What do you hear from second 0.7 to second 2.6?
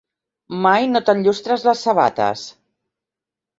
no t'enllustres les sabates.